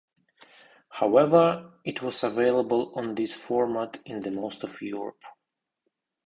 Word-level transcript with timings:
However, 0.89 1.73
it 1.85 2.01
was 2.01 2.23
available 2.23 2.91
on 2.97 3.13
this 3.13 3.35
format 3.35 3.99
in 4.03 4.33
most 4.33 4.63
of 4.63 4.81
Europe. 4.81 5.21